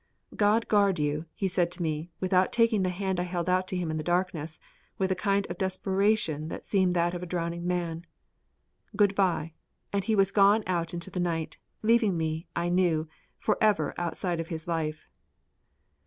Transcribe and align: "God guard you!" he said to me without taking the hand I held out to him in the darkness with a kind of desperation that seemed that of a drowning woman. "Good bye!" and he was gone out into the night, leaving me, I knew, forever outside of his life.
"God 0.35 0.67
guard 0.67 0.97
you!" 0.97 1.25
he 1.35 1.47
said 1.47 1.69
to 1.73 1.83
me 1.83 2.09
without 2.19 2.51
taking 2.51 2.81
the 2.81 2.89
hand 2.89 3.19
I 3.19 3.23
held 3.23 3.47
out 3.47 3.67
to 3.67 3.77
him 3.77 3.91
in 3.91 3.97
the 3.97 4.03
darkness 4.03 4.59
with 4.97 5.11
a 5.11 5.15
kind 5.15 5.45
of 5.45 5.59
desperation 5.59 6.47
that 6.47 6.65
seemed 6.65 6.93
that 6.93 7.13
of 7.13 7.21
a 7.21 7.27
drowning 7.27 7.67
woman. 7.67 8.05
"Good 8.95 9.13
bye!" 9.13 9.53
and 9.93 10.03
he 10.03 10.15
was 10.15 10.31
gone 10.31 10.63
out 10.65 10.95
into 10.95 11.11
the 11.11 11.19
night, 11.19 11.59
leaving 11.83 12.17
me, 12.17 12.47
I 12.55 12.67
knew, 12.67 13.07
forever 13.37 13.93
outside 13.95 14.39
of 14.39 14.47
his 14.47 14.67
life. 14.67 15.07